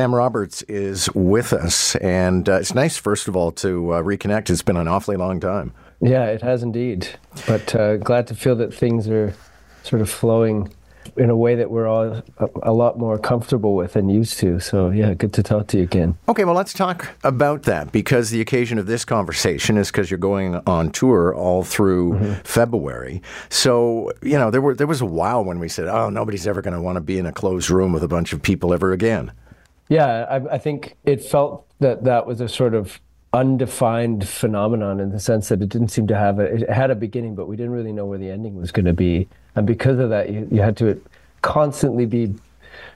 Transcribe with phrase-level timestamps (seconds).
[0.00, 4.48] Sam Roberts is with us, and uh, it's nice, first of all, to uh, reconnect.
[4.48, 5.74] It's been an awfully long time.
[6.00, 7.06] Yeah, it has indeed.
[7.46, 9.34] But uh, glad to feel that things are
[9.82, 10.72] sort of flowing
[11.18, 14.58] in a way that we're all a, a, lot more comfortable with and used to.
[14.58, 16.16] So, yeah, good to talk to you again.
[16.30, 20.16] Okay, well, let's talk about that because the occasion of this conversation is because you're
[20.16, 22.32] going on tour all through mm-hmm.
[22.42, 23.20] February.
[23.50, 26.62] So, you know, there were there was a while when we said, "Oh, nobody's ever
[26.62, 28.92] going to want to be in a closed room with a bunch of people ever
[28.92, 29.32] again."
[29.90, 33.00] Yeah, I, I think it felt that that was a sort of
[33.32, 36.96] undefined phenomenon in the sense that it didn't seem to have a it had a
[36.96, 39.28] beginning but we didn't really know where the ending was going to be.
[39.56, 41.00] And because of that you, you had to
[41.42, 42.34] constantly be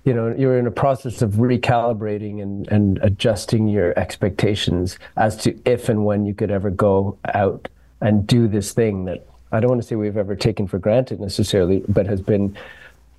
[0.04, 5.58] you know you're in a process of recalibrating and, and adjusting your expectations as to
[5.64, 7.68] if and when you could ever go out
[8.00, 11.20] and do this thing that i don't want to say we've ever taken for granted
[11.20, 12.56] necessarily but has been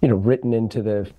[0.01, 1.09] you know written into the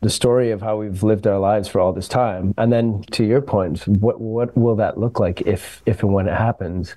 [0.00, 2.54] the story of how we've lived our lives for all this time.
[2.56, 6.28] And then to your point, what what will that look like if if and when
[6.28, 6.94] it happens?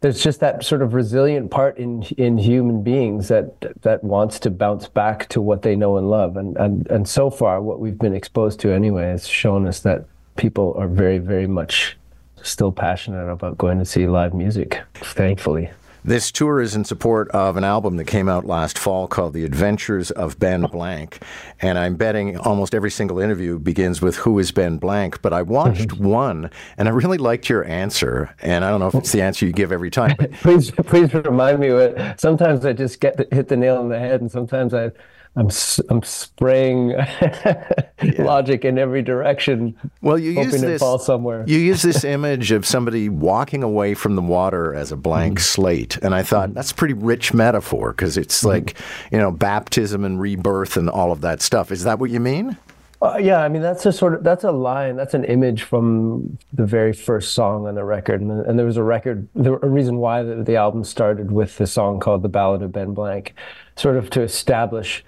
[0.00, 4.50] There's just that sort of resilient part in in human beings that that wants to
[4.50, 6.36] bounce back to what they know and love.
[6.36, 10.04] And and and so far what we've been exposed to anyway has shown us that
[10.38, 11.96] people are very, very much
[12.42, 15.70] still passionate about going to see live music, thankfully.
[16.04, 19.44] This tour is in support of an album that came out last fall called The
[19.44, 21.22] Adventures of Ben Blank.
[21.60, 25.20] And I'm betting almost every single interview begins with Who is Ben Blank?
[25.22, 26.04] But I watched mm-hmm.
[26.04, 28.34] one and I really liked your answer.
[28.40, 30.14] And I don't know if it's the answer you give every time.
[30.18, 30.32] But...
[30.40, 33.98] please, please remind me what sometimes I just get the, hit the nail on the
[33.98, 34.92] head and sometimes I
[35.38, 35.50] I'm
[35.88, 37.64] I'm spraying yeah.
[38.18, 39.76] logic in every direction.
[40.02, 41.44] Well, you use this somewhere.
[41.46, 45.42] you use this image of somebody walking away from the water as a blank mm-hmm.
[45.42, 48.48] slate, and I thought that's a pretty rich metaphor because it's mm-hmm.
[48.48, 48.74] like
[49.12, 51.70] you know baptism and rebirth and all of that stuff.
[51.70, 52.56] Is that what you mean?
[53.00, 56.36] Uh, yeah, I mean that's a sort of that's a line, that's an image from
[56.52, 59.68] the very first song on the record, and, and there was a record, there a
[59.68, 63.34] reason why the, the album started with the song called "The Ballad of Ben Blank,"
[63.76, 65.04] sort of to establish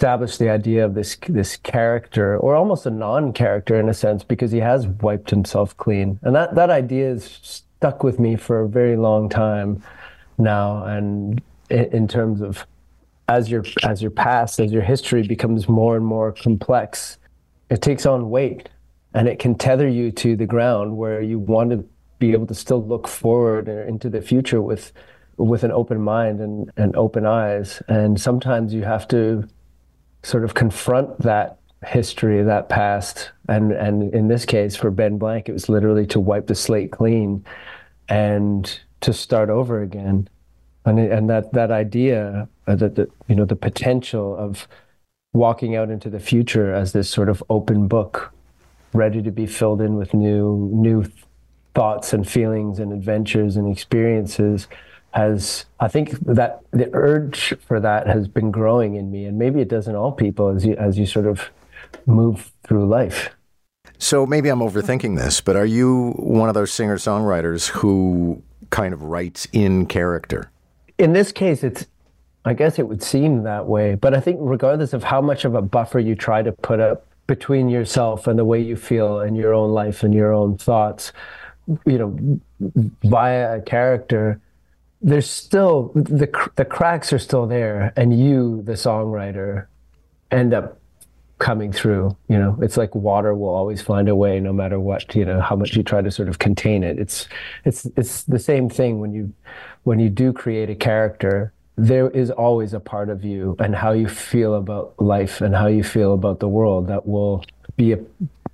[0.00, 4.50] establish the idea of this this character, or almost a non-character in a sense, because
[4.50, 8.68] he has wiped himself clean, and that that idea has stuck with me for a
[8.68, 9.82] very long time
[10.38, 10.82] now.
[10.84, 12.66] And in, in terms of
[13.28, 17.18] as your as your past, as your history becomes more and more complex,
[17.68, 18.70] it takes on weight,
[19.12, 21.84] and it can tether you to the ground where you want to
[22.18, 24.92] be able to still look forward into the future with
[25.36, 27.82] with an open mind and, and open eyes.
[27.86, 29.46] And sometimes you have to
[30.22, 35.48] sort of confront that history, that past, and and in this case for Ben Blank,
[35.48, 37.44] it was literally to wipe the slate clean
[38.08, 40.28] and to start over again,
[40.84, 44.68] and and that that idea uh, that the you know the potential of
[45.32, 48.32] walking out into the future as this sort of open book,
[48.92, 51.04] ready to be filled in with new new
[51.74, 54.66] thoughts and feelings and adventures and experiences
[55.12, 59.60] has I think that the urge for that has been growing in me, and maybe
[59.60, 61.50] it does in all people as you as you sort of
[62.06, 63.30] move through life.
[63.98, 68.94] So maybe I'm overthinking this, but are you one of those singer songwriters who kind
[68.94, 70.50] of writes in character?
[70.96, 71.86] In this case, it's
[72.44, 75.54] I guess it would seem that way, but I think regardless of how much of
[75.54, 79.36] a buffer you try to put up between yourself and the way you feel and
[79.36, 81.12] your own life and your own thoughts,
[81.84, 82.40] you know,
[83.04, 84.40] via a character
[85.02, 89.66] there's still the the cracks are still there, and you, the songwriter,
[90.30, 90.78] end up
[91.38, 92.16] coming through.
[92.28, 95.14] You know, it's like water will always find a way, no matter what.
[95.14, 96.98] You know, how much you try to sort of contain it.
[96.98, 97.28] It's
[97.64, 99.32] it's it's the same thing when you
[99.84, 101.52] when you do create a character.
[101.76, 105.66] There is always a part of you and how you feel about life and how
[105.66, 107.42] you feel about the world that will
[107.76, 107.96] be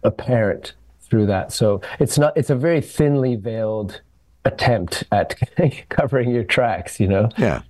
[0.05, 1.53] apparent through that.
[1.53, 2.37] So it's not.
[2.37, 4.01] It's a very thinly veiled
[4.47, 5.37] attempt at
[5.89, 7.29] covering your tracks, you know?
[7.37, 7.63] Yeah.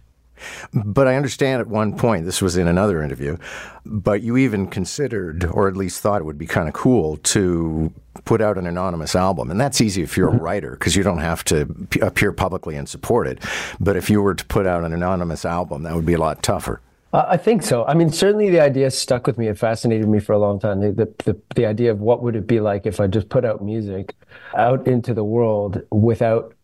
[0.75, 3.39] But I understand at one point, this was in another interview,
[3.85, 7.93] but you even considered, or at least thought it would be kind of cool to
[8.25, 9.51] put out an anonymous album.
[9.51, 10.45] And that's easy if you're a mm-hmm.
[10.45, 13.43] writer because you don't have to p- appear publicly and support it.
[13.81, 16.43] But if you were to put out an anonymous album, that would be a lot
[16.43, 16.81] tougher.
[17.13, 17.85] Uh, I think so.
[17.87, 19.49] I mean, certainly the idea stuck with me.
[19.49, 20.81] It fascinated me for a long time.
[20.81, 23.45] The, the, the, the idea of what would it be like if I just put
[23.45, 24.15] out music
[24.55, 26.56] out into the world without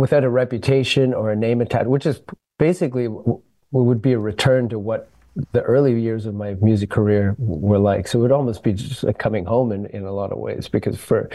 [0.00, 2.20] without a reputation or a name attached, which is
[2.58, 3.08] basically
[3.72, 5.08] would be a return to what
[5.52, 8.08] the early years of my music career were like.
[8.08, 10.68] So it would almost be just like coming home in, in a lot of ways
[10.68, 11.30] because for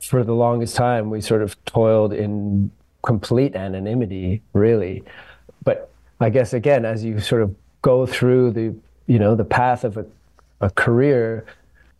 [0.00, 2.70] for the longest time we sort of toiled in
[3.02, 5.02] complete anonymity, really.
[5.64, 8.74] But I guess again, as you sort of go through the
[9.06, 10.06] you know the path of a,
[10.60, 11.46] a career,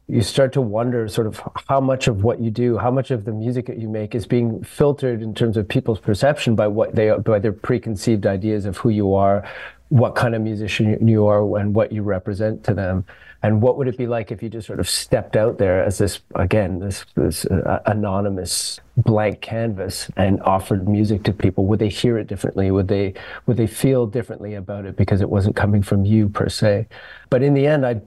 [0.08, 3.24] you start to wonder sort of how much of what you do, how much of
[3.24, 6.94] the music that you make is being filtered in terms of people's perception by what
[6.94, 9.48] they by their preconceived ideas of who you are,
[9.88, 13.04] what kind of musician you are, and what you represent to them.
[13.42, 15.98] And what would it be like if you just sort of stepped out there as
[15.98, 21.66] this again this this uh, anonymous blank canvas and offered music to people?
[21.66, 22.70] Would they hear it differently?
[22.70, 23.14] Would they
[23.46, 26.86] would they feel differently about it because it wasn't coming from you per se?
[27.28, 28.02] But in the end, I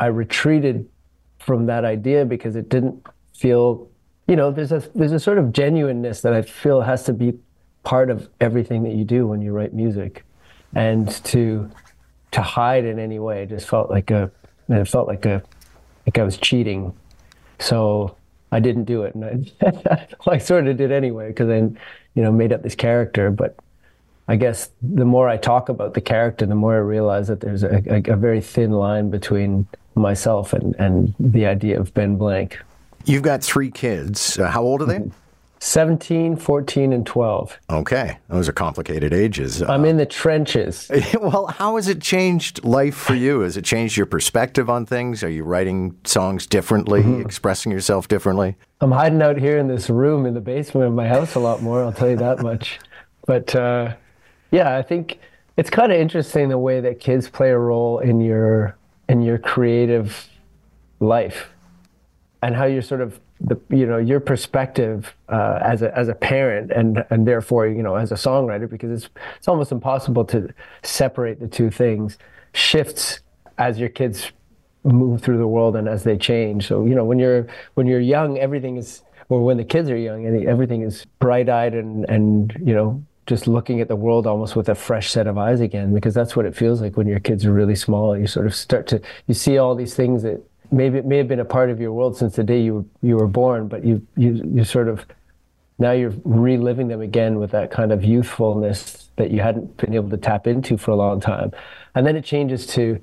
[0.00, 0.88] I retreated
[1.44, 3.04] from that idea because it didn't
[3.34, 3.88] feel,
[4.28, 7.34] you know, there's a there's a sort of genuineness that I feel has to be
[7.82, 10.24] part of everything that you do when you write music,
[10.74, 11.70] and to
[12.30, 14.30] to hide in any way just felt like a
[14.68, 15.42] it felt like a
[16.06, 16.94] like I was cheating,
[17.58, 18.16] so
[18.52, 21.56] I didn't do it, and I, I sort of did anyway because I,
[22.14, 23.56] you know, made up this character, but.
[24.28, 27.64] I guess the more I talk about the character, the more I realize that there's
[27.64, 32.58] a, a, a very thin line between myself and, and the idea of Ben Blank.
[33.04, 34.38] You've got three kids.
[34.38, 35.00] Uh, how old are they?
[35.62, 37.56] 17, 14, and 12.
[37.70, 38.18] Okay.
[38.28, 39.62] Those are complicated ages.
[39.62, 40.90] I'm in the trenches.
[41.20, 43.40] well, how has it changed life for you?
[43.40, 45.22] Has it changed your perspective on things?
[45.22, 47.20] Are you writing songs differently, mm-hmm.
[47.20, 48.56] expressing yourself differently?
[48.80, 51.62] I'm hiding out here in this room in the basement of my house a lot
[51.62, 52.80] more, I'll tell you that much.
[53.24, 53.94] But uh,
[54.50, 55.20] yeah, I think
[55.56, 58.76] it's kind of interesting the way that kids play a role in your
[59.12, 60.26] in your creative
[60.98, 61.50] life
[62.40, 66.14] and how you're sort of the you know your perspective uh, as a as a
[66.14, 70.48] parent and and therefore you know as a songwriter because it's it's almost impossible to
[70.82, 72.16] separate the two things.
[72.54, 73.20] Shifts
[73.58, 74.32] as your kids
[74.82, 76.66] move through the world and as they change.
[76.66, 79.96] So you know when you're when you're young everything is or when the kids are
[79.96, 84.56] young everything is bright eyed and and you know just looking at the world almost
[84.56, 87.20] with a fresh set of eyes again because that's what it feels like when your
[87.20, 88.16] kids are really small.
[88.16, 91.28] You sort of start to you see all these things that maybe it may have
[91.28, 94.06] been a part of your world since the day you you were born but you
[94.16, 95.06] you you sort of
[95.78, 100.10] now you're reliving them again with that kind of youthfulness that you hadn't been able
[100.10, 101.50] to tap into for a long time.
[101.94, 103.00] And then it changes to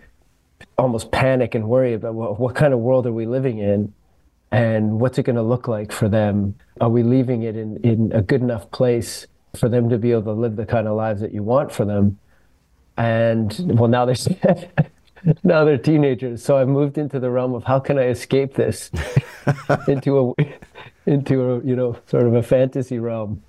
[0.78, 3.94] almost panic and worry about well, what kind of world are we living in?
[4.52, 6.56] And what's it going to look like for them?
[6.82, 10.24] Are we leaving it in in a good enough place for them to be able
[10.24, 12.20] to live the kind of lives that you want for them.
[12.98, 14.16] And well, now they're
[15.44, 18.92] now they're teenagers, so I moved into the realm of how can I escape this
[19.88, 20.44] into a
[21.06, 23.42] into a you know sort of a fantasy realm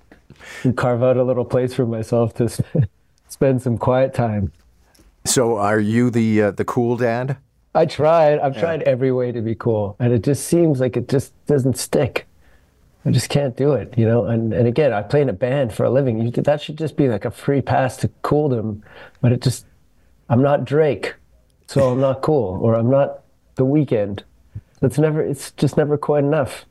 [0.63, 2.49] and carve out a little place for myself to
[3.29, 4.51] spend some quiet time.
[5.25, 7.37] So, are you the uh, the cool dad?
[7.73, 8.39] I tried.
[8.39, 8.61] I've yeah.
[8.61, 12.27] tried every way to be cool, and it just seems like it just doesn't stick.
[13.05, 14.25] I just can't do it, you know.
[14.25, 16.21] And and again, I play in a band for a living.
[16.21, 18.83] You, that should just be like a free pass to cool them,
[19.21, 19.65] but it just,
[20.29, 21.15] I'm not Drake,
[21.67, 23.23] so I'm not cool, or I'm not
[23.55, 24.21] The Weeknd.
[24.81, 25.21] That's never.
[25.21, 26.65] It's just never quite enough.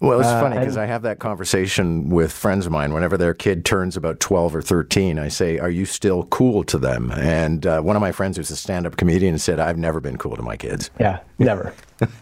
[0.00, 2.92] Well, it's uh, funny because I have that conversation with friends of mine.
[2.92, 6.78] Whenever their kid turns about 12 or 13, I say, Are you still cool to
[6.78, 7.10] them?
[7.12, 10.18] And uh, one of my friends who's a stand up comedian said, I've never been
[10.18, 10.90] cool to my kids.
[10.98, 11.74] Yeah, never.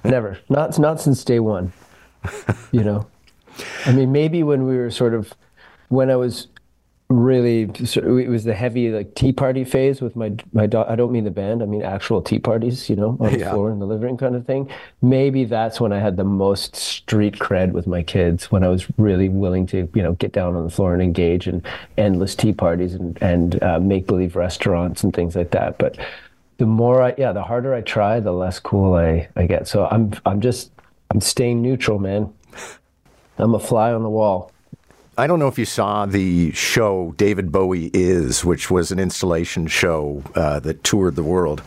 [0.05, 0.39] never.
[0.49, 1.73] Not, not since day one,
[2.73, 3.07] you know?
[3.87, 5.33] I mean, maybe when we were sort of,
[5.89, 6.49] when I was
[7.09, 10.91] really, it was the heavy like tea party phase with my my daughter.
[10.91, 11.63] I don't mean the band.
[11.63, 12.91] I mean actual tea parties.
[12.91, 13.53] You know, on the yeah.
[13.53, 14.69] floor in the living room kind of thing.
[15.03, 18.51] Maybe that's when I had the most street cred with my kids.
[18.51, 21.47] When I was really willing to, you know, get down on the floor and engage
[21.47, 21.63] in
[21.97, 25.79] endless tea parties and and uh, make believe restaurants and things like that.
[25.79, 25.97] But
[26.59, 29.69] the more I, yeah, the harder I try, the less cool I I get.
[29.69, 30.73] So I'm I'm just
[31.11, 32.33] I'm staying neutral, man.
[33.39, 34.53] I'm a fly on the wall.
[35.19, 39.67] I don't know if you saw the show David Bowie Is, which was an installation
[39.67, 41.63] show uh, that toured the world.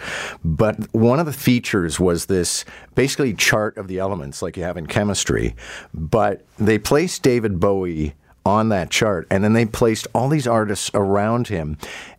[0.45, 4.77] But one of the features was this basically chart of the elements like you have
[4.77, 5.55] in chemistry.
[5.95, 8.13] But they placed David Bowie
[8.45, 11.77] on that chart and then they placed all these artists around him.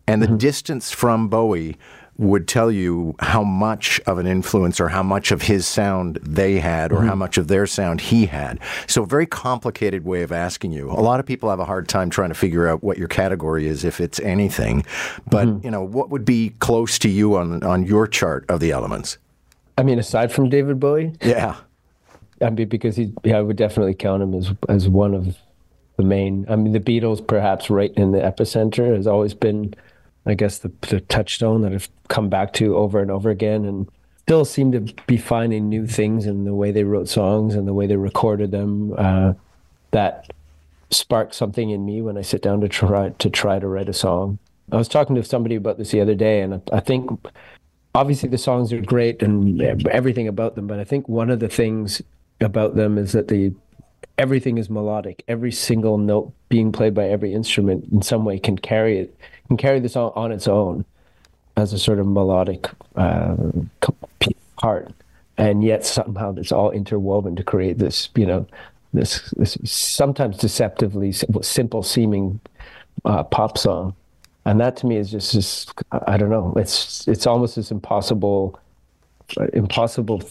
[0.09, 0.39] And the mm-hmm.
[0.39, 1.77] distance from Bowie
[2.21, 6.61] would tell you how much of an influence or how much of his sound they
[6.61, 7.09] had or mm-hmm.
[7.09, 8.59] how much of their sound he had.
[8.87, 10.91] So, a very complicated way of asking you.
[10.91, 13.67] A lot of people have a hard time trying to figure out what your category
[13.67, 14.85] is, if it's anything.
[15.31, 15.65] But, mm-hmm.
[15.65, 19.17] you know, what would be close to you on, on your chart of the elements?
[19.79, 21.15] I mean, aside from David Bowie?
[21.23, 21.57] Yeah.
[22.43, 25.39] I mean, because he, yeah, I would definitely count him as, as one of
[25.97, 26.45] the main.
[26.51, 29.75] I mean, the Beatles, perhaps right in the epicenter, has always been
[30.27, 33.89] I guess the, the touchstone that I've come back to over and over again, and
[34.19, 37.75] still seem to be finding new things in the way they wrote songs and the
[37.75, 39.33] way they recorded them uh,
[39.91, 40.31] that
[40.91, 43.93] spark something in me when I sit down to try to try to write a
[43.93, 44.39] song.
[44.71, 47.11] I was talking to somebody about this the other day, and I think
[47.95, 51.49] obviously the songs are great and everything about them, but I think one of the
[51.49, 52.03] things
[52.41, 53.53] about them is that the
[54.17, 55.25] everything is melodic.
[55.27, 59.17] Every single note being played by every instrument in some way can carry it,
[59.49, 60.85] can carry the song on its own
[61.57, 63.37] as a sort of melodic uh,
[64.59, 64.93] part,
[65.39, 68.47] and yet somehow it's all interwoven to create this, you know,
[68.93, 72.41] this, this sometimes deceptively simple seeming
[73.05, 73.95] uh, pop song,
[74.45, 75.73] and that to me is just, just
[76.07, 78.59] I don't know, it's it's almost as impossible,
[79.53, 80.23] impossible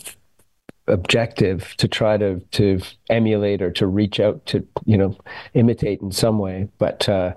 [0.90, 2.80] objective to try to to
[3.10, 5.16] emulate or to reach out to you know
[5.54, 7.34] imitate in some way but uh,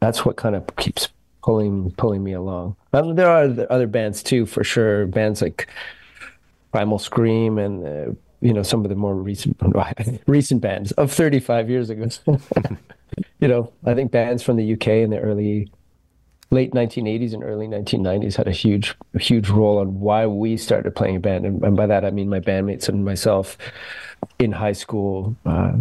[0.00, 1.08] that's what kind of keeps
[1.46, 2.76] pulling pulling me along.
[2.92, 5.06] There are other bands too for sure.
[5.06, 5.68] Bands like
[6.72, 9.56] primal scream and uh, you know some of the more recent
[10.26, 12.08] recent bands of 35 years ago.
[13.38, 15.70] You know i think bands from the uk in the early
[16.50, 21.16] late 1980s and early 1990s had a huge huge role on why we started playing
[21.16, 21.44] a band.
[21.44, 23.58] And, and by that i mean my bandmates and myself
[24.38, 25.72] in high school uh,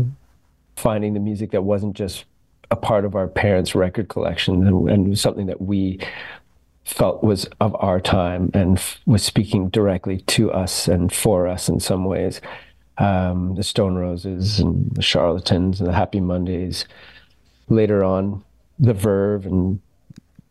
[0.75, 2.25] finding the music that wasn't just
[2.71, 5.99] a part of our parents record collection and, and something that we
[6.85, 11.67] felt was of our time and f- was speaking directly to us and for us
[11.67, 12.39] in some ways.
[12.97, 16.85] Um, the stone roses and the charlatans and the happy mondays.
[17.67, 18.43] Later on
[18.77, 19.81] the verve and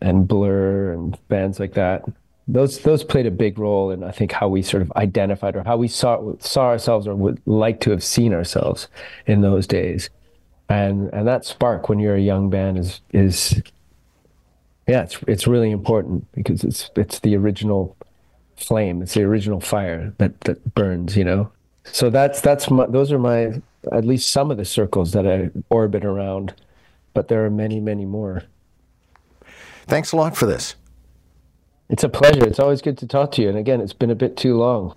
[0.01, 2.05] and Blur and bands like that.
[2.47, 5.65] Those those played a big role in I think how we sort of identified or
[5.65, 8.89] how we saw saw ourselves or would like to have seen ourselves
[9.27, 10.11] in those days.
[10.69, 13.63] And and that spark when you're a young band is is
[14.87, 17.97] yeah, it's it's really important because it's it's the original
[18.57, 21.51] flame, it's the original fire that that burns, you know.
[21.85, 25.51] So that's that's my, those are my at least some of the circles that I
[25.71, 26.55] orbit around,
[27.15, 28.45] but there are many many more.
[29.87, 30.76] Thanks a lot for this.
[31.88, 32.47] It's a pleasure.
[32.47, 33.49] It's always good to talk to you.
[33.49, 34.97] And again, it's been a bit too long.